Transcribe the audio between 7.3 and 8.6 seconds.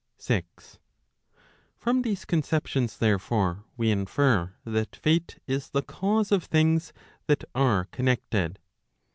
are connected.